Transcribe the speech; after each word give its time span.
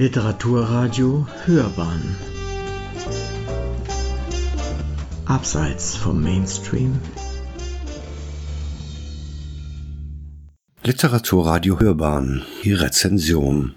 Literaturradio 0.00 1.26
Hörbahn. 1.44 2.14
Abseits 5.24 5.96
vom 5.96 6.22
Mainstream. 6.22 7.00
Literaturradio 10.84 11.80
Hörbahn, 11.80 12.44
die 12.62 12.74
Rezension. 12.74 13.74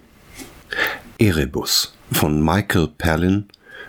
Erebus 1.18 1.98
von 2.12 2.40
Michael 2.40 2.90
Perlin, 3.00 3.46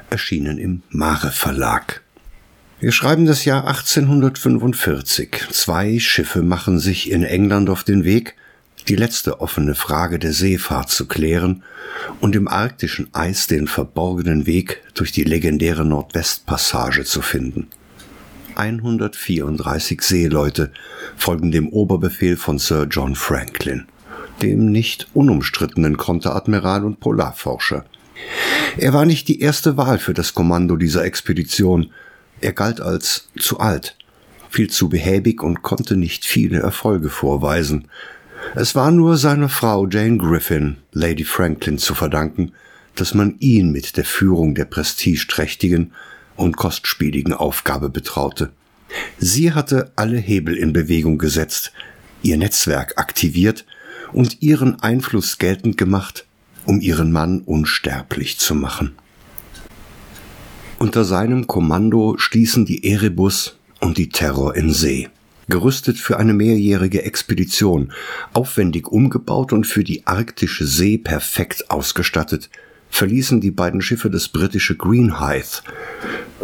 erschienen 0.09 0.57
im 0.57 0.81
Mare 0.89 1.33
Verlag. 1.33 2.03
Wir 2.81 2.93
schreiben 2.93 3.27
das 3.27 3.45
Jahr 3.45 3.67
1845. 3.67 5.49
Zwei 5.51 5.99
Schiffe 5.99 6.41
machen 6.41 6.79
sich 6.79 7.11
in 7.11 7.25
England 7.25 7.69
auf 7.69 7.85
den 7.85 8.05
Weg, 8.05 8.37
die 8.89 8.97
letzte 8.97 9.41
offene 9.41 9.75
Frage 9.75 10.19
der 10.19 10.33
Seefahrt 10.33 10.91
zu 10.91 11.07
klären 11.07 11.63
und 12.21 12.35
im 12.35 12.49
arktischen 12.49 13.09
Eis 13.15 13.47
den 13.47 13.67
verborgenen 13.67 14.47
Weg 14.47 14.83
durch 14.95 15.13
die 15.13 15.25
legendäre 15.25 15.85
Nordwestpassage 15.85 17.05
zu 17.05 17.23
finden. 17.23 17.69
134 18.55 20.03
Seeleute 20.03 20.73
folgen 21.17 21.51
dem 21.53 21.69
Oberbefehl 21.69 22.37
von 22.37 22.59
Sir 22.59 22.87
John 22.91 23.15
Franklin, 23.15 23.87
dem 24.43 24.71
nicht 24.71 25.09
unumstrittenen 25.15 25.97
Konteradmiral 25.97 26.85
und 26.85 27.01
Polarforscher. 27.01 27.85
Er 28.77 28.93
war 28.93 29.07
nicht 29.07 29.29
die 29.29 29.41
erste 29.41 29.77
Wahl 29.77 29.99
für 29.99 30.15
das 30.15 30.35
Kommando 30.35 30.77
dieser 30.77 31.05
Expedition. 31.05 31.91
Er 32.41 32.53
galt 32.53 32.81
als 32.81 33.29
zu 33.39 33.61
alt, 33.61 33.97
viel 34.51 34.71
zu 34.71 34.89
behäbig 34.89 35.43
und 35.43 35.63
konnte 35.63 35.97
nicht 35.97 36.25
viele 36.25 36.61
Erfolge 36.61 37.09
vorweisen. 37.09 37.89
Es 38.55 38.75
war 38.75 38.91
nur 38.91 39.17
seiner 39.17 39.49
Frau 39.49 39.87
Jane 39.89 40.19
Griffin, 40.19 40.77
Lady 40.93 41.25
Franklin, 41.25 41.79
zu 41.79 41.95
verdanken, 41.95 42.53
dass 42.95 43.15
man 43.15 43.37
ihn 43.39 43.73
mit 43.73 43.97
der 43.97 44.05
Führung 44.05 44.55
der 44.55 44.67
prestigeträchtigen 44.67 45.93
und 46.37 46.57
kostspieligen 46.57 47.33
Aufgabe 47.33 47.89
betraute. 47.89 48.51
Sie 49.19 49.53
hatte 49.53 49.93
alle 49.97 50.19
Hebel 50.19 50.57
in 50.57 50.73
Bewegung 50.73 51.17
gesetzt, 51.17 51.73
ihr 52.23 52.37
Netzwerk 52.37 52.99
aktiviert 52.99 53.65
und 54.13 54.43
ihren 54.43 54.81
Einfluss 54.81 55.39
geltend 55.39 55.79
gemacht, 55.79 56.27
um 56.67 56.81
ihren 56.81 57.11
Mann 57.11 57.41
unsterblich 57.41 58.39
zu 58.39 58.55
machen. 58.55 58.95
Unter 60.79 61.05
seinem 61.05 61.47
Kommando 61.47 62.19
stießen 62.19 62.67
die 62.67 62.91
Erebus 62.91 63.57
und 63.81 63.97
die 63.97 64.11
Terror 64.11 64.55
in 64.57 64.73
See 64.73 65.09
gerüstet 65.53 65.99
für 65.99 66.19
eine 66.19 66.33
mehrjährige 66.33 67.03
Expedition, 67.03 67.93
aufwendig 68.33 68.89
umgebaut 68.91 69.53
und 69.53 69.67
für 69.67 69.85
die 69.85 70.07
arktische 70.07 70.67
See 70.67 70.97
perfekt 70.97 71.71
ausgestattet, 71.71 72.49
verließen 72.89 73.43
die 73.43 73.51
beiden 73.51 73.83
Schiffe 73.83 74.09
das 74.09 74.29
britische 74.29 74.77
Greenhithe. 74.79 75.61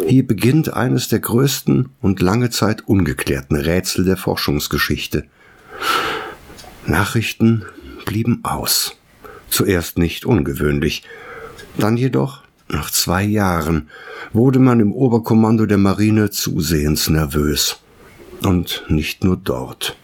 Hier 0.05 0.27
beginnt 0.27 0.75
eines 0.75 1.07
der 1.07 1.21
größten 1.21 1.89
und 2.01 2.21
lange 2.21 2.51
Zeit 2.51 2.87
ungeklärten 2.87 3.55
Rätsel 3.55 4.05
der 4.05 4.15
Forschungsgeschichte. 4.15 5.25
Nachrichten 6.85 7.65
blieben 8.05 8.41
aus. 8.43 8.95
Zuerst 9.49 9.97
nicht 9.97 10.23
ungewöhnlich, 10.23 11.01
dann 11.79 11.97
jedoch, 11.97 12.43
nach 12.67 12.91
zwei 12.91 13.23
Jahren, 13.23 13.89
wurde 14.33 14.59
man 14.59 14.79
im 14.79 14.93
Oberkommando 14.93 15.65
der 15.65 15.79
Marine 15.79 16.29
zusehends 16.29 17.09
nervös. 17.09 17.79
Und 18.43 18.85
nicht 18.87 19.23
nur 19.23 19.37
dort. 19.37 19.97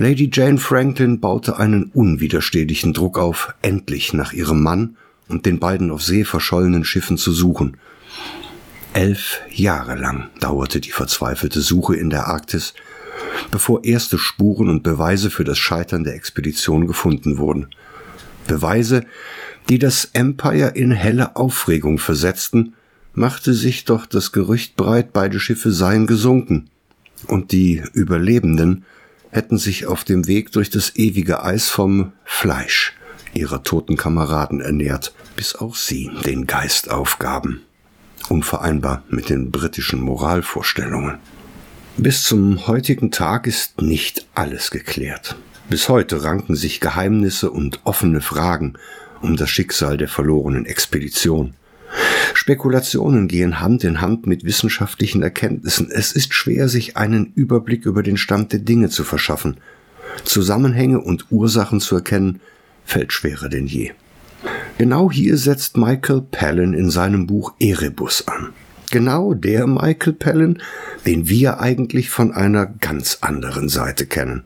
Lady 0.00 0.30
Jane 0.32 0.56
Franklin 0.56 1.20
baute 1.20 1.58
einen 1.58 1.90
unwiderstehlichen 1.92 2.94
Druck 2.94 3.18
auf, 3.18 3.52
endlich 3.60 4.14
nach 4.14 4.32
ihrem 4.32 4.62
Mann 4.62 4.96
und 5.28 5.44
den 5.44 5.58
beiden 5.58 5.90
auf 5.90 6.02
See 6.02 6.24
verschollenen 6.24 6.84
Schiffen 6.84 7.18
zu 7.18 7.32
suchen. 7.32 7.76
Elf 8.94 9.42
Jahre 9.50 9.96
lang 9.96 10.30
dauerte 10.40 10.80
die 10.80 10.90
verzweifelte 10.90 11.60
Suche 11.60 11.96
in 11.96 12.08
der 12.08 12.28
Arktis, 12.28 12.72
bevor 13.50 13.84
erste 13.84 14.16
Spuren 14.16 14.70
und 14.70 14.82
Beweise 14.82 15.30
für 15.30 15.44
das 15.44 15.58
Scheitern 15.58 16.02
der 16.02 16.14
Expedition 16.14 16.86
gefunden 16.86 17.36
wurden. 17.36 17.68
Beweise, 18.46 19.04
die 19.68 19.78
das 19.78 20.06
Empire 20.14 20.72
in 20.74 20.92
helle 20.92 21.36
Aufregung 21.36 21.98
versetzten, 21.98 22.72
machte 23.12 23.52
sich 23.52 23.84
doch 23.84 24.06
das 24.06 24.32
Gerücht 24.32 24.76
breit, 24.76 25.12
beide 25.12 25.38
Schiffe 25.38 25.72
seien 25.72 26.06
gesunken 26.06 26.70
und 27.26 27.52
die 27.52 27.82
Überlebenden 27.92 28.84
hätten 29.30 29.58
sich 29.58 29.86
auf 29.86 30.04
dem 30.04 30.26
Weg 30.26 30.52
durch 30.52 30.70
das 30.70 30.96
ewige 30.96 31.42
Eis 31.42 31.68
vom 31.68 32.12
Fleisch 32.24 32.94
ihrer 33.32 33.62
toten 33.62 33.96
Kameraden 33.96 34.60
ernährt, 34.60 35.14
bis 35.36 35.54
auch 35.54 35.76
sie 35.76 36.10
den 36.24 36.46
Geist 36.46 36.90
aufgaben. 36.90 37.62
Unvereinbar 38.28 39.02
mit 39.08 39.28
den 39.28 39.50
britischen 39.50 40.00
Moralvorstellungen. 40.00 41.18
Bis 41.96 42.24
zum 42.24 42.66
heutigen 42.66 43.10
Tag 43.10 43.46
ist 43.46 43.80
nicht 43.80 44.26
alles 44.34 44.70
geklärt. 44.70 45.36
Bis 45.68 45.88
heute 45.88 46.22
ranken 46.22 46.56
sich 46.56 46.80
Geheimnisse 46.80 47.50
und 47.50 47.80
offene 47.84 48.20
Fragen 48.20 48.74
um 49.22 49.36
das 49.36 49.50
Schicksal 49.50 49.96
der 49.96 50.08
verlorenen 50.08 50.66
Expedition. 50.66 51.54
Spekulationen 52.34 53.28
gehen 53.28 53.60
Hand 53.60 53.84
in 53.84 54.00
Hand 54.00 54.26
mit 54.26 54.44
wissenschaftlichen 54.44 55.22
Erkenntnissen. 55.22 55.90
Es 55.90 56.12
ist 56.12 56.34
schwer, 56.34 56.68
sich 56.68 56.96
einen 56.96 57.32
Überblick 57.34 57.86
über 57.86 58.02
den 58.02 58.16
Stand 58.16 58.52
der 58.52 58.60
Dinge 58.60 58.88
zu 58.88 59.04
verschaffen. 59.04 59.58
Zusammenhänge 60.24 61.00
und 61.00 61.26
Ursachen 61.30 61.80
zu 61.80 61.96
erkennen, 61.96 62.40
fällt 62.84 63.12
schwerer 63.12 63.48
denn 63.48 63.66
je. 63.66 63.92
Genau 64.78 65.10
hier 65.10 65.36
setzt 65.36 65.76
Michael 65.76 66.22
Palin 66.22 66.72
in 66.72 66.90
seinem 66.90 67.26
Buch 67.26 67.52
Erebus 67.58 68.26
an. 68.26 68.50
Genau 68.90 69.34
der 69.34 69.66
Michael 69.66 70.14
Palin, 70.14 70.62
den 71.06 71.28
wir 71.28 71.60
eigentlich 71.60 72.10
von 72.10 72.32
einer 72.32 72.66
ganz 72.66 73.18
anderen 73.20 73.68
Seite 73.68 74.06
kennen. 74.06 74.44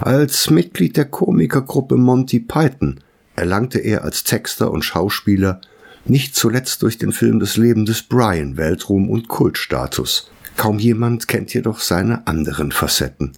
Als 0.00 0.50
Mitglied 0.50 0.96
der 0.96 1.04
Komikergruppe 1.04 1.96
Monty 1.96 2.40
Python 2.40 3.00
erlangte 3.36 3.78
er 3.78 4.02
als 4.04 4.24
Texter 4.24 4.70
und 4.70 4.84
Schauspieler 4.84 5.60
nicht 6.04 6.34
zuletzt 6.34 6.82
durch 6.82 6.98
den 6.98 7.12
Film 7.12 7.40
Das 7.40 7.56
Leben 7.56 7.84
des 7.84 8.02
Brian 8.02 8.56
Weltruhm 8.56 9.08
und 9.10 9.28
Kultstatus. 9.28 10.30
Kaum 10.56 10.78
jemand 10.78 11.28
kennt 11.28 11.54
jedoch 11.54 11.80
seine 11.80 12.26
anderen 12.26 12.72
Facetten. 12.72 13.32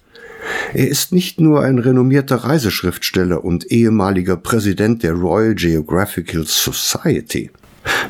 Er 0.75 0.89
ist 0.89 1.13
nicht 1.13 1.41
nur 1.41 1.63
ein 1.63 1.79
renommierter 1.79 2.37
Reiseschriftsteller 2.37 3.45
und 3.45 3.71
ehemaliger 3.71 4.37
Präsident 4.37 5.03
der 5.03 5.13
Royal 5.13 5.55
Geographical 5.55 6.45
Society. 6.47 7.51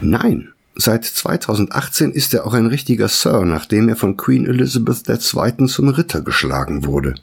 Nein, 0.01 0.49
seit 0.75 1.05
2018 1.05 2.13
ist 2.13 2.33
er 2.33 2.47
auch 2.47 2.55
ein 2.55 2.67
richtiger 2.67 3.09
Sir, 3.09 3.45
nachdem 3.45 3.89
er 3.89 3.97
von 3.97 4.17
Queen 4.17 4.47
Elizabeth 4.47 5.09
II. 5.09 5.67
zum 5.67 5.89
Ritter 5.89 6.23
geschlagen 6.23 6.87
wurde. 6.87 7.15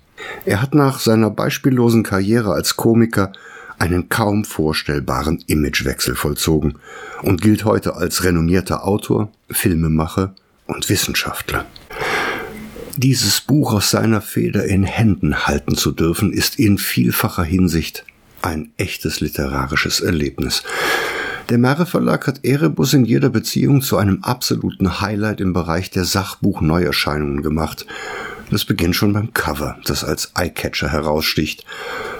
Er 0.45 0.61
hat 0.61 0.75
nach 0.75 0.99
seiner 0.99 1.29
beispiellosen 1.29 2.03
Karriere 2.03 2.53
als 2.53 2.75
Komiker 2.75 3.31
einen 3.79 4.09
kaum 4.09 4.45
vorstellbaren 4.45 5.43
Imagewechsel 5.47 6.15
vollzogen 6.15 6.75
und 7.21 7.41
gilt 7.41 7.65
heute 7.65 7.95
als 7.95 8.23
renommierter 8.23 8.85
Autor, 8.85 9.31
Filmemacher 9.49 10.35
und 10.67 10.89
Wissenschaftler. 10.89 11.65
Dieses 12.97 13.41
Buch 13.41 13.73
aus 13.73 13.91
seiner 13.91 14.21
Feder 14.21 14.65
in 14.65 14.83
Händen 14.83 15.47
halten 15.47 15.75
zu 15.75 15.91
dürfen, 15.91 16.33
ist 16.33 16.59
in 16.59 16.77
vielfacher 16.77 17.43
Hinsicht 17.43 18.03
ein 18.41 18.71
echtes 18.77 19.21
literarisches 19.21 20.01
Erlebnis. 20.01 20.63
Der 21.49 21.57
Mare 21.57 21.85
Verlag 21.85 22.27
hat 22.27 22.45
Erebus 22.45 22.93
in 22.93 23.05
jeder 23.05 23.29
Beziehung 23.29 23.81
zu 23.81 23.97
einem 23.97 24.23
absoluten 24.23 25.01
Highlight 25.01 25.41
im 25.41 25.53
Bereich 25.53 25.89
der 25.89 26.03
Sachbuch-Neuerscheinungen 26.03 27.41
gemacht 27.41 27.87
das 28.51 28.65
beginnt 28.65 28.95
schon 28.95 29.13
beim 29.13 29.33
Cover, 29.33 29.77
das 29.85 30.03
als 30.03 30.31
Eyecatcher 30.35 30.91
heraussticht 30.91 31.65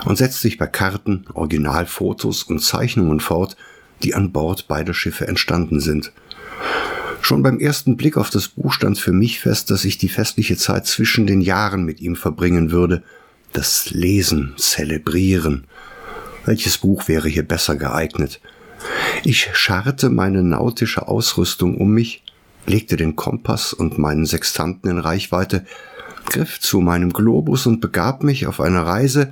und 0.06 0.18
setzt 0.18 0.42
sich 0.42 0.57
bei 0.57 0.68
Karten, 0.68 1.25
Originalfotos 1.33 2.44
und 2.44 2.59
Zeichnungen 2.59 3.19
fort, 3.19 3.56
die 4.03 4.15
an 4.15 4.31
Bord 4.31 4.68
beider 4.68 4.94
Schiffe 4.94 5.27
entstanden 5.27 5.80
sind. 5.80 6.12
Schon 7.21 7.44
beim 7.44 7.59
ersten 7.59 7.98
Blick 7.98 8.18
auf 8.18 8.30
das 8.30 8.48
Buch 8.48 8.74
stand 8.74 8.98
für 8.98 9.12
mich 9.12 9.42
fest, 9.42 9.71
dass 9.71 9.86
ich 9.86 9.98
die 9.98 10.09
festliche 10.09 10.57
Zeit 10.57 10.88
zwischen 10.88 11.27
den 11.27 11.42
Jahren 11.42 11.83
mit 11.83 12.00
ihm 12.00 12.15
verbringen 12.15 12.71
würde, 12.71 13.03
das 13.51 13.89
Lesen, 13.92 14.53
Zelebrieren. 14.57 15.65
Welches 16.45 16.77
Buch 16.77 17.07
wäre 17.07 17.27
hier 17.27 17.44
besser 17.44 17.75
geeignet? 17.75 18.39
Ich 19.24 19.50
scharrte 19.53 20.09
meine 20.09 20.44
nautische 20.44 21.07
Ausrüstung 21.07 21.77
um 21.77 21.92
mich, 21.92 22.24
legte 22.65 22.95
den 22.95 23.15
Kompass 23.15 23.74
und 23.74 23.98
meinen 23.98 24.25
Sextanten 24.25 24.89
in 24.89 25.00
Reichweite, 25.00 25.65
griff 26.29 26.59
zu 26.59 26.79
meinem 26.79 27.11
Globus 27.11 27.65
und 27.65 27.81
begab 27.81 28.23
mich 28.23 28.47
auf 28.47 28.61
eine 28.61 28.85
Reise, 28.85 29.29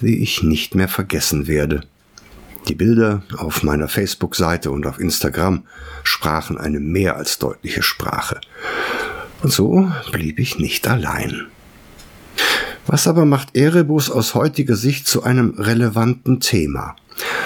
die 0.00 0.22
ich 0.22 0.42
nicht 0.42 0.74
mehr 0.74 0.88
vergessen 0.88 1.46
werde. 1.46 1.82
Die 2.68 2.74
Bilder 2.74 3.22
auf 3.36 3.62
meiner 3.62 3.88
Facebook-Seite 3.88 4.70
und 4.70 4.86
auf 4.86 4.98
Instagram 4.98 5.64
sprachen 6.02 6.56
eine 6.56 6.80
mehr 6.80 7.16
als 7.16 7.38
deutliche 7.38 7.82
Sprache. 7.82 8.40
Und 9.42 9.52
so 9.52 9.90
blieb 10.12 10.38
ich 10.38 10.58
nicht 10.58 10.88
allein. 10.88 11.46
Was 12.86 13.06
aber 13.06 13.24
macht 13.24 13.56
Erebus 13.56 14.10
aus 14.10 14.34
heutiger 14.34 14.76
Sicht 14.76 15.06
zu 15.06 15.22
einem 15.22 15.54
relevanten 15.58 16.40
Thema? 16.40 16.96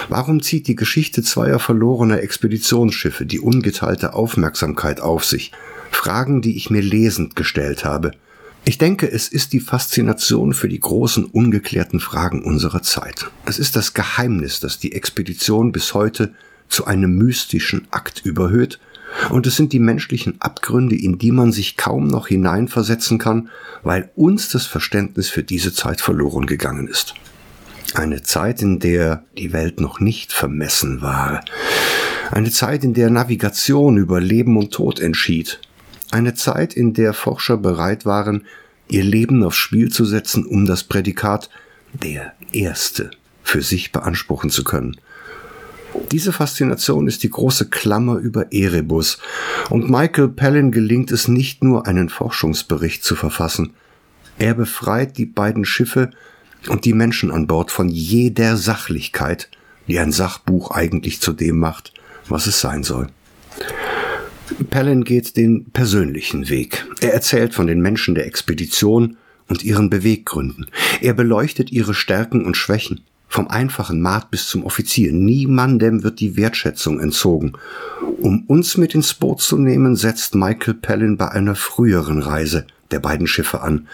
Warum 0.07 0.41
zieht 0.41 0.67
die 0.67 0.75
Geschichte 0.75 1.21
zweier 1.21 1.59
verlorener 1.59 2.21
Expeditionsschiffe 2.21 3.25
die 3.25 3.39
ungeteilte 3.39 4.13
Aufmerksamkeit 4.13 5.01
auf 5.01 5.25
sich? 5.25 5.51
Fragen, 5.91 6.41
die 6.41 6.55
ich 6.55 6.69
mir 6.69 6.81
lesend 6.81 7.35
gestellt 7.35 7.85
habe. 7.85 8.11
Ich 8.65 8.77
denke, 8.77 9.11
es 9.11 9.27
ist 9.27 9.53
die 9.53 9.59
Faszination 9.59 10.53
für 10.53 10.69
die 10.69 10.79
großen 10.79 11.25
ungeklärten 11.25 11.99
Fragen 11.99 12.43
unserer 12.43 12.81
Zeit. 12.81 13.29
Es 13.45 13.57
ist 13.57 13.75
das 13.75 13.93
Geheimnis, 13.93 14.59
das 14.59 14.79
die 14.79 14.93
Expedition 14.93 15.71
bis 15.71 15.93
heute 15.93 16.33
zu 16.67 16.85
einem 16.85 17.17
mystischen 17.17 17.87
Akt 17.91 18.25
überhöht, 18.25 18.79
und 19.29 19.47
es 19.47 19.55
sind 19.55 19.73
die 19.73 19.79
menschlichen 19.79 20.39
Abgründe, 20.39 20.95
in 20.95 21.17
die 21.17 21.31
man 21.31 21.51
sich 21.51 21.77
kaum 21.77 22.07
noch 22.07 22.27
hineinversetzen 22.27 23.17
kann, 23.17 23.49
weil 23.83 24.11
uns 24.15 24.49
das 24.49 24.65
Verständnis 24.65 25.29
für 25.29 25.43
diese 25.43 25.73
Zeit 25.73 26.01
verloren 26.01 26.45
gegangen 26.45 26.87
ist. 26.87 27.15
Eine 27.95 28.21
Zeit, 28.21 28.61
in 28.61 28.79
der 28.79 29.23
die 29.37 29.51
Welt 29.51 29.79
noch 29.79 29.99
nicht 29.99 30.31
vermessen 30.31 31.01
war. 31.01 31.43
Eine 32.29 32.51
Zeit, 32.51 32.83
in 32.83 32.93
der 32.93 33.09
Navigation 33.09 33.97
über 33.97 34.21
Leben 34.21 34.57
und 34.57 34.71
Tod 34.71 34.99
entschied. 34.99 35.59
Eine 36.11 36.33
Zeit, 36.33 36.73
in 36.73 36.93
der 36.93 37.13
Forscher 37.13 37.57
bereit 37.57 38.05
waren, 38.05 38.45
ihr 38.87 39.03
Leben 39.03 39.43
aufs 39.43 39.57
Spiel 39.57 39.91
zu 39.91 40.05
setzen, 40.05 40.45
um 40.45 40.65
das 40.65 40.83
Prädikat 40.83 41.49
der 41.93 42.33
Erste 42.51 43.11
für 43.43 43.61
sich 43.61 43.91
beanspruchen 43.91 44.49
zu 44.49 44.63
können. 44.63 44.97
Diese 46.11 46.31
Faszination 46.31 47.07
ist 47.07 47.23
die 47.23 47.29
große 47.29 47.69
Klammer 47.69 48.17
über 48.17 48.51
Erebus, 48.51 49.19
und 49.69 49.89
Michael 49.89 50.29
Palin 50.29 50.71
gelingt 50.71 51.11
es 51.11 51.27
nicht 51.27 51.63
nur, 51.63 51.87
einen 51.87 52.09
Forschungsbericht 52.09 53.03
zu 53.03 53.15
verfassen. 53.15 53.73
Er 54.37 54.53
befreit 54.53 55.17
die 55.17 55.25
beiden 55.25 55.65
Schiffe 55.65 56.11
und 56.67 56.85
die 56.85 56.93
Menschen 56.93 57.31
an 57.31 57.47
Bord 57.47 57.71
von 57.71 57.89
jeder 57.89 58.57
Sachlichkeit, 58.57 59.49
die 59.87 59.99
ein 59.99 60.11
Sachbuch 60.11 60.71
eigentlich 60.71 61.21
zu 61.21 61.33
dem 61.33 61.57
macht, 61.57 61.93
was 62.27 62.47
es 62.47 62.61
sein 62.61 62.83
soll. 62.83 63.07
Palin 64.69 65.03
geht 65.03 65.37
den 65.37 65.65
persönlichen 65.71 66.49
Weg. 66.49 66.85
Er 67.01 67.13
erzählt 67.13 67.53
von 67.53 67.67
den 67.67 67.81
Menschen 67.81 68.15
der 68.15 68.25
Expedition 68.25 69.17
und 69.47 69.63
ihren 69.63 69.89
Beweggründen. 69.89 70.67
Er 71.01 71.13
beleuchtet 71.13 71.71
ihre 71.71 71.93
Stärken 71.93 72.45
und 72.45 72.57
Schwächen. 72.57 73.01
Vom 73.27 73.47
einfachen 73.47 74.01
Maat 74.01 74.31
bis 74.31 74.47
zum 74.47 74.63
Offizier. 74.63 75.11
Niemandem 75.13 76.03
wird 76.03 76.19
die 76.19 76.35
Wertschätzung 76.35 76.99
entzogen. 76.99 77.53
Um 78.19 78.43
uns 78.47 78.75
mit 78.77 78.95
ins 78.95 79.13
Boot 79.13 79.41
zu 79.41 79.57
nehmen, 79.57 79.95
setzt 79.95 80.33
Michael 80.33 80.73
Palin 80.73 81.17
bei 81.17 81.29
einer 81.29 81.55
früheren 81.55 82.21
Reise 82.21 82.65
der 82.89 82.99
beiden 82.99 83.27
Schiffe 83.27 83.61
an. 83.61 83.87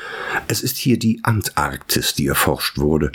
Es 0.47 0.61
ist 0.61 0.77
hier 0.77 0.97
die 0.97 1.19
Antarktis, 1.23 2.13
die 2.13 2.27
erforscht 2.27 2.77
wurde. 2.77 3.11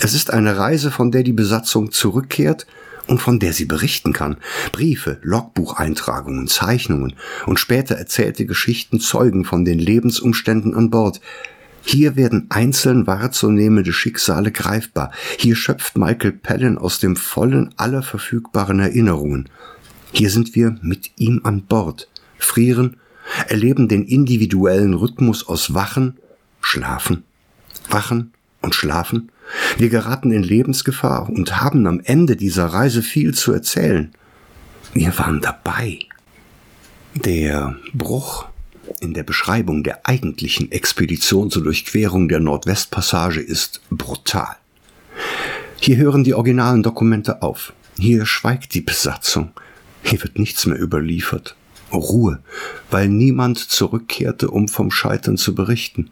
Es 0.00 0.14
ist 0.14 0.32
eine 0.32 0.56
Reise, 0.56 0.90
von 0.92 1.10
der 1.10 1.24
die 1.24 1.32
Besatzung 1.32 1.90
zurückkehrt 1.90 2.66
und 3.06 3.20
von 3.20 3.38
der 3.38 3.52
sie 3.52 3.64
berichten 3.64 4.12
kann. 4.12 4.36
Briefe, 4.72 5.18
Logbucheintragungen, 5.22 6.48
Zeichnungen 6.48 7.14
und 7.46 7.58
später 7.58 7.96
erzählte 7.96 8.46
Geschichten 8.46 9.00
zeugen 9.00 9.44
von 9.44 9.64
den 9.64 9.78
Lebensumständen 9.78 10.74
an 10.74 10.90
Bord. 10.90 11.20
Hier 11.84 12.16
werden 12.16 12.46
einzeln 12.48 13.06
wahrzunehmende 13.06 13.92
Schicksale 13.92 14.50
greifbar. 14.50 15.12
Hier 15.38 15.54
schöpft 15.54 15.96
Michael 15.96 16.32
Palin 16.32 16.78
aus 16.78 16.98
dem 16.98 17.14
Vollen 17.14 17.72
aller 17.76 18.02
verfügbaren 18.02 18.80
Erinnerungen. 18.80 19.48
Hier 20.12 20.30
sind 20.30 20.54
wir 20.56 20.76
mit 20.82 21.12
ihm 21.16 21.42
an 21.44 21.62
Bord, 21.62 22.08
frieren, 22.38 22.96
erleben 23.48 23.86
den 23.86 24.04
individuellen 24.04 24.94
Rhythmus 24.94 25.46
aus 25.46 25.74
Wachen, 25.74 26.18
Schlafen, 26.60 27.22
Wachen 27.88 28.32
und 28.66 28.74
Schlafen. 28.74 29.32
Wir 29.78 29.88
geraten 29.88 30.30
in 30.32 30.42
Lebensgefahr 30.42 31.30
und 31.30 31.60
haben 31.60 31.86
am 31.86 32.00
Ende 32.04 32.36
dieser 32.36 32.66
Reise 32.66 33.02
viel 33.02 33.32
zu 33.32 33.52
erzählen. 33.52 34.12
Wir 34.92 35.16
waren 35.18 35.40
dabei. 35.40 36.00
Der 37.14 37.76
Bruch 37.94 38.46
in 39.00 39.14
der 39.14 39.22
Beschreibung 39.22 39.82
der 39.82 40.06
eigentlichen 40.06 40.70
Expedition 40.70 41.50
zur 41.50 41.64
Durchquerung 41.64 42.28
der 42.28 42.40
Nordwestpassage 42.40 43.40
ist 43.40 43.80
brutal. 43.90 44.56
Hier 45.80 45.96
hören 45.96 46.24
die 46.24 46.34
originalen 46.34 46.82
Dokumente 46.82 47.42
auf. 47.42 47.72
Hier 47.98 48.26
schweigt 48.26 48.74
die 48.74 48.80
Besatzung. 48.80 49.52
Hier 50.02 50.22
wird 50.22 50.38
nichts 50.38 50.66
mehr 50.66 50.80
überliefert. 50.80 51.56
Ruhe, 51.92 52.40
weil 52.90 53.08
niemand 53.08 53.58
zurückkehrte, 53.58 54.50
um 54.50 54.68
vom 54.68 54.90
Scheitern 54.90 55.36
zu 55.36 55.54
berichten. 55.54 56.10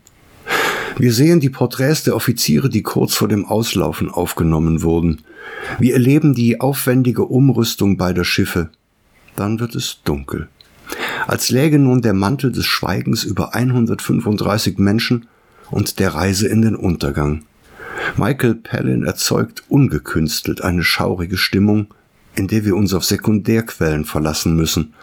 Wir 0.96 1.12
sehen 1.12 1.40
die 1.40 1.50
Porträts 1.50 2.04
der 2.04 2.16
Offiziere, 2.16 2.68
die 2.68 2.82
kurz 2.82 3.14
vor 3.14 3.28
dem 3.28 3.44
Auslaufen 3.44 4.10
aufgenommen 4.10 4.82
wurden. 4.82 5.22
Wir 5.78 5.94
erleben 5.94 6.34
die 6.34 6.60
aufwendige 6.60 7.24
Umrüstung 7.24 7.96
beider 7.96 8.24
Schiffe. 8.24 8.70
Dann 9.36 9.58
wird 9.58 9.74
es 9.74 10.00
dunkel 10.04 10.48
als 11.26 11.50
läge 11.50 11.78
nun 11.78 12.02
der 12.02 12.14
Mantel 12.14 12.52
des 12.52 12.66
Schweigens 12.66 13.24
über 13.24 13.54
135 13.54 14.78
Menschen 14.78 15.26
und 15.70 15.98
der 15.98 16.14
Reise 16.14 16.48
in 16.48 16.62
den 16.62 16.76
Untergang. 16.76 17.44
Michael 18.16 18.56
Palin 18.56 19.04
erzeugt 19.04 19.64
ungekünstelt 19.68 20.62
eine 20.62 20.82
schaurige 20.82 21.36
Stimmung, 21.36 21.88
in 22.34 22.48
der 22.48 22.64
wir 22.64 22.76
uns 22.76 22.92
auf 22.92 23.04
Sekundärquellen 23.04 24.04
verlassen 24.04 24.56
müssen. 24.56 24.94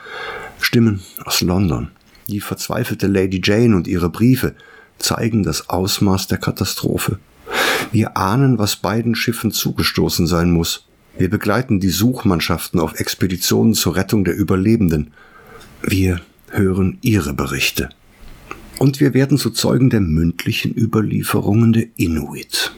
Stimmen 0.60 1.02
aus 1.26 1.42
London. 1.42 1.90
Die 2.28 2.42
verzweifelte 2.42 3.08
Lady 3.08 3.42
Jane 3.44 3.76
und 3.76 3.88
ihre 3.88 4.10
Briefe 4.10 4.56
zeigen 5.02 5.44
das 5.44 5.70
Ausmaß 5.70 6.28
der 6.28 6.38
Katastrophe. 6.38 7.20
Wir 7.92 8.18
ahnen, 8.18 8.58
was 8.58 8.78
beiden 8.78 9.16
Schiffen 9.16 9.52
zugestoßen 9.52 10.28
sein 10.28 10.52
muss. 10.52 10.86
Wir 11.18 11.30
begleiten 11.30 11.80
die 11.80 11.90
Suchmannschaften 11.90 12.80
auf 12.80 13.00
Expeditionen 13.00 13.74
zur 13.74 13.96
Rettung 13.96 14.24
der 14.24 14.36
Überlebenden. 14.36 15.12
Wir 15.82 16.22
hören 16.50 16.98
ihre 17.02 17.34
Berichte. 17.34 17.90
Und 18.80 19.00
wir 19.00 19.14
werden 19.14 19.38
zu 19.38 19.52
Zeugen 19.52 19.90
der 19.90 20.02
mündlichen 20.02 20.76
Überlieferungen 20.76 21.74
der 21.74 21.88
Inuit. 21.98 22.72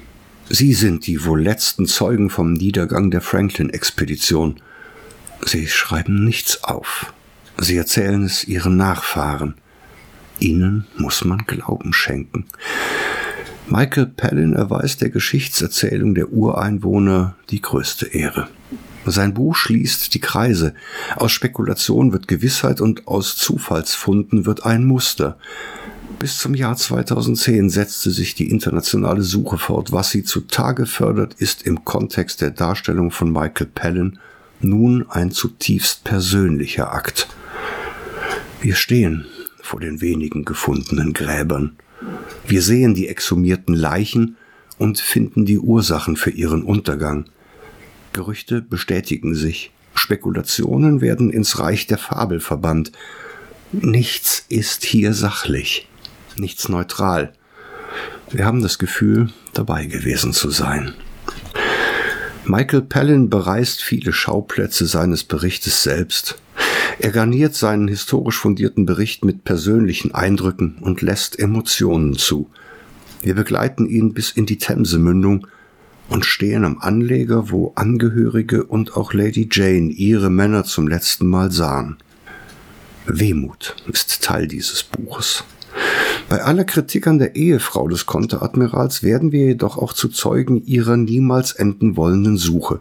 Sie 0.50 0.74
sind 0.74 1.08
die 1.08 1.24
wohl 1.24 1.42
letzten 1.42 1.86
Zeugen 1.86 2.30
vom 2.30 2.54
Niedergang 2.54 3.12
der 3.12 3.22
Franklin-Expedition. 3.22 4.58
Sie 5.46 5.68
schreiben 5.68 6.26
nichts 6.26 6.64
auf. 6.64 7.14
Sie 7.58 7.78
erzählen 7.78 8.24
es 8.24 8.44
ihren 8.44 8.76
Nachfahren. 8.76 9.56
Ihnen 10.44 10.86
muss 10.98 11.24
man 11.24 11.40
Glauben 11.48 11.94
schenken. 11.94 12.46
Michael 13.68 14.08
Palin 14.08 14.54
erweist 14.54 15.02
der 15.02 15.10
Geschichtserzählung 15.10 16.16
der 16.16 16.32
Ureinwohner 16.32 17.36
die 17.50 17.62
größte 17.62 18.08
Ehre. 18.08 18.50
Sein 19.06 19.34
Buch 19.34 19.56
schließt 19.56 20.14
die 20.14 20.20
Kreise. 20.20 20.74
Aus 21.16 21.32
Spekulation 21.32 22.12
wird 22.12 22.28
Gewissheit 22.28 22.82
und 22.82 23.08
aus 23.08 23.38
Zufallsfunden 23.38 24.46
wird 24.46 24.66
ein 24.66 24.86
Muster. 24.86 25.38
Bis 26.20 26.38
zum 26.38 26.56
Jahr 26.56 26.76
2010 26.76 27.70
setzte 27.70 28.12
sich 28.12 28.36
die 28.36 28.50
internationale 28.50 29.24
Suche 29.24 29.58
fort. 29.58 29.92
Was 29.92 30.12
sie 30.12 30.24
zutage 30.24 30.86
fördert, 30.86 31.36
ist 31.36 31.64
im 31.64 31.84
Kontext 31.84 32.42
der 32.42 32.52
Darstellung 32.52 33.12
von 33.12 33.32
Michael 33.32 33.68
Palin 33.74 34.20
nun 34.62 35.10
ein 35.10 35.32
zutiefst 35.32 36.04
persönlicher 36.04 36.94
Akt. 36.94 37.28
Wir 38.62 38.76
stehen 38.76 39.26
vor 39.64 39.80
den 39.80 40.02
wenigen 40.02 40.44
gefundenen 40.44 41.14
Gräbern. 41.14 41.78
Wir 42.46 42.62
sehen 42.62 42.94
die 42.94 43.08
exhumierten 43.08 43.74
Leichen 43.74 44.36
und 44.78 45.00
finden 45.00 45.46
die 45.46 45.58
Ursachen 45.58 46.18
für 46.18 46.32
ihren 46.32 46.64
Untergang. 46.64 47.26
Gerüchte 48.12 48.62
bestätigen 48.62 49.34
sich. 49.34 49.72
Spekulationen 49.96 51.00
werden 51.00 51.32
ins 51.32 51.60
Reich 51.60 51.88
der 51.88 51.98
Fabel 51.98 52.42
verbannt. 52.42 52.92
Nichts 53.72 54.46
ist 54.50 54.84
hier 54.84 55.14
sachlich, 55.14 55.88
nichts 56.36 56.68
neutral. 56.68 57.32
Wir 58.32 58.46
haben 58.46 58.62
das 58.62 58.80
Gefühl, 58.80 59.32
dabei 59.54 59.86
gewesen 59.86 60.34
zu 60.34 60.50
sein. 60.50 60.94
Michael 62.46 62.82
Palin 62.82 63.30
bereist 63.30 63.82
viele 63.82 64.12
Schauplätze 64.12 64.86
seines 64.88 65.24
Berichtes 65.24 65.84
selbst. 65.84 66.36
Er 67.00 67.12
garniert 67.12 67.56
seinen 67.56 67.88
historisch 67.88 68.38
fundierten 68.38 68.86
Bericht 68.86 69.26
mit 69.26 69.44
persönlichen 69.44 70.14
Eindrücken 70.14 70.78
und 70.82 71.02
lässt 71.02 71.40
Emotionen 71.40 72.16
zu. 72.16 72.50
Wir 73.22 73.36
begleiten 73.36 73.88
ihn 73.88 74.14
bis 74.14 74.32
in 74.32 74.46
die 74.46 74.58
Themsemündung 74.58 75.48
und 76.10 76.26
stehen 76.26 76.66
am 76.66 76.80
Anleger, 76.80 77.50
wo 77.50 77.72
Angehörige 77.76 78.66
und 78.66 78.96
auch 78.96 79.14
Lady 79.14 79.48
Jane 79.52 79.92
ihre 79.92 80.30
Männer 80.30 80.66
zum 80.66 80.88
letzten 80.88 81.28
Mal 81.28 81.52
sahen. 81.52 81.98
Wehmut 83.06 83.76
ist 83.92 84.24
Teil 84.24 84.48
dieses 84.48 84.84
Buches. 84.84 85.44
Bei 86.30 86.42
aller 86.44 86.64
Kritik 86.64 87.08
an 87.08 87.20
der 87.20 87.36
Ehefrau 87.36 87.88
des 87.88 88.06
Konteradmirals 88.06 89.04
werden 89.04 89.32
wir 89.32 89.48
jedoch 89.48 89.78
auch 89.78 89.94
zu 89.94 90.10
Zeugen 90.10 90.64
ihrer 90.66 90.98
niemals 90.98 91.52
enden 91.52 91.98
wollenden 91.98 92.38
Suche. 92.38 92.80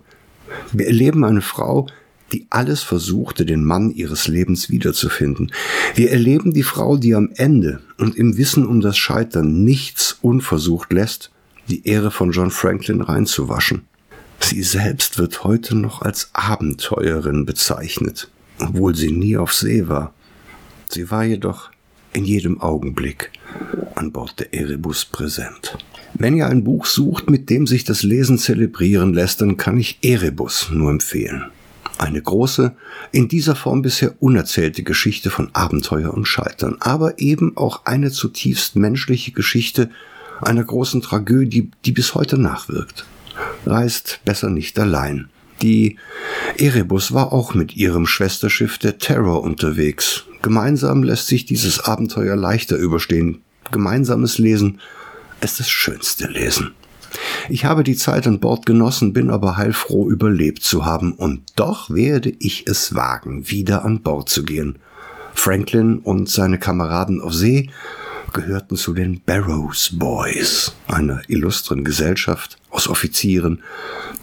Wir 0.73 0.87
erleben 0.87 1.25
eine 1.25 1.41
Frau, 1.41 1.87
die 2.33 2.47
alles 2.51 2.83
versuchte, 2.83 3.45
den 3.45 3.65
Mann 3.65 3.91
ihres 3.91 4.29
Lebens 4.29 4.71
wiederzufinden. 4.71 5.53
Wir 5.95 6.11
erleben 6.11 6.53
die 6.53 6.63
Frau, 6.63 6.97
die 6.97 7.15
am 7.15 7.31
Ende 7.37 7.81
und 7.99 8.17
im 8.17 8.37
Wissen 8.37 8.67
um 8.67 8.81
das 8.81 8.97
Scheitern 8.97 9.65
nichts 9.65 10.19
unversucht 10.23 10.93
lässt, 10.93 11.31
die 11.69 11.87
Ehre 11.87 12.11
von 12.11 12.33
John 12.33 12.51
Franklin 12.51 13.01
reinzuwaschen. 13.01 13.83
Sie 14.41 14.63
selbst 14.63 15.19
wird 15.19 15.45
heute 15.45 15.77
noch 15.77 16.03
als 16.03 16.31
Abenteurerin 16.33 17.47
bezeichnet, 17.47 18.29
obwohl 18.59 18.95
sie 18.97 19.13
nie 19.13 19.37
auf 19.37 19.53
See 19.53 19.89
war. 19.89 20.13
Sie 20.89 21.11
war 21.11 21.25
jedoch 21.25 21.71
in 22.13 22.25
jedem 22.25 22.61
Augenblick 22.61 23.31
an 23.95 24.13
Bord 24.13 24.41
der 24.41 24.53
Erebus 24.53 25.05
präsent. 25.05 25.79
Wenn 26.15 26.37
ihr 26.37 26.47
ein 26.47 26.65
Buch 26.65 26.87
sucht, 26.87 27.31
mit 27.31 27.49
dem 27.49 27.67
sich 27.67 27.85
das 27.85 28.03
Lesen 28.03 28.37
zelebrieren 28.37 29.15
lässt, 29.15 29.41
dann 29.41 29.57
kann 29.57 29.79
ich 29.79 29.99
Erebus 30.03 30.71
nur 30.71 30.91
empfehlen. 30.91 31.45
Eine 32.03 32.21
große, 32.21 32.75
in 33.13 33.29
dieser 33.29 33.55
Form 33.55 33.83
bisher 33.83 34.15
unerzählte 34.19 34.83
Geschichte 34.83 35.31
von 35.31 35.51
Abenteuer 35.53 36.13
und 36.13 36.27
Scheitern, 36.27 36.79
aber 36.81 37.21
eben 37.21 37.57
auch 37.57 37.87
eine 37.87 38.11
zutiefst 38.11 38.75
menschliche 38.75 39.31
Geschichte 39.31 39.89
einer 40.41 40.65
großen 40.65 41.01
Tragödie, 41.01 41.71
die 41.85 41.93
bis 41.93 42.17
heute 42.17 42.39
nachwirkt. 42.39 43.07
Reist 43.67 44.19
besser 44.25 44.51
nicht 44.51 44.81
allein. 44.81 45.29
Die 45.63 45.97
Erebus 46.59 47.15
war 47.15 47.33
auch 47.33 47.55
mit 47.55 47.77
ihrem 47.77 48.09
Schwesterschiff 48.09 48.79
der 48.79 48.99
Terror 48.99 49.41
unterwegs. 49.41 50.25
Gemeinsam 50.43 51.05
lässt 51.05 51.29
sich 51.29 51.47
dieses 51.47 51.79
Abenteuer 51.79 52.35
leichter 52.35 52.79
überstehen. 52.79 53.43
Gemeinsames 53.71 54.39
Lesen 54.39 54.81
ist 55.41 55.61
das 55.61 55.71
schönste 55.71 56.27
Lesen. 56.27 56.73
Ich 57.49 57.65
habe 57.65 57.85
die 57.85 57.97
Zeit 57.97 58.27
an 58.27 58.41
Bord 58.41 58.67
genossen, 58.67 59.13
bin 59.13 59.31
aber 59.31 59.57
heilfroh 59.57 60.09
überlebt 60.09 60.63
zu 60.63 60.85
haben, 60.85 61.13
und 61.13 61.43
doch 61.57 61.91
werde 61.91 62.33
ich 62.39 62.67
es 62.67 62.95
wagen, 62.95 63.51
wieder 63.51 63.85
an 63.85 64.03
Bord 64.03 64.29
zu 64.29 64.45
gehen. 64.45 64.79
Franklin 65.35 65.99
und 65.99 66.29
seine 66.29 66.59
Kameraden 66.59 67.21
auf 67.21 67.35
See 67.35 67.71
gehörten 68.33 68.77
zu 68.77 68.95
den 68.95 69.21
Barrows 69.21 69.91
Boys, 69.93 70.75
einer 70.89 71.21
illustren 71.29 71.85
Gesellschaft 71.85 72.57
aus 72.71 72.89
Offizieren, 72.89 73.63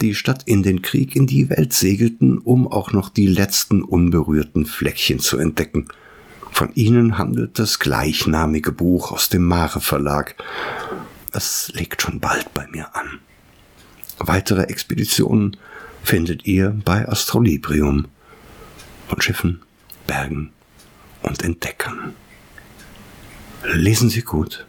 die 0.02 0.16
statt 0.16 0.44
in 0.46 0.64
den 0.64 0.82
Krieg 0.82 1.16
in 1.16 1.28
die 1.28 1.50
Welt 1.50 1.74
segelten, 1.74 2.38
um 2.38 2.68
auch 2.68 2.92
noch 2.92 3.10
die 3.10 3.28
letzten 3.28 3.84
unberührten 3.84 4.66
Fleckchen 4.66 5.20
zu 5.20 5.38
entdecken. 5.38 5.88
Von 6.52 6.74
ihnen 6.74 7.18
handelt 7.18 7.60
das 7.60 7.80
gleichnamige 7.80 8.72
Buch 8.72 9.12
aus 9.12 9.30
dem 9.30 9.46
Mare 9.46 9.82
Verlag. 9.82 10.36
Es 11.32 11.72
legt 11.74 12.02
schon 12.02 12.20
bald 12.20 12.54
bei 12.54 12.68
mir 12.68 12.96
an. 12.96 13.20
Weitere 14.18 14.64
Expeditionen 14.64 15.58
findet 16.04 16.46
ihr 16.46 16.72
bei 16.84 17.08
Astrolibrium 17.08 18.08
von 19.08 19.22
Schiffen, 19.22 19.62
Bergen 20.08 20.52
und 21.22 21.44
Entdeckern. 21.44 22.16
Lesen 23.64 24.10
Sie 24.10 24.22
gut. 24.22 24.66